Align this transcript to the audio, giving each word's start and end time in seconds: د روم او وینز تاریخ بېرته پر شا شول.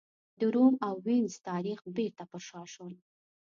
د 0.39 0.41
روم 0.53 0.73
او 0.87 0.95
وینز 1.05 1.33
تاریخ 1.49 1.79
بېرته 1.95 2.23
پر 2.31 2.41
شا 2.47 2.61
شول. 2.73 2.93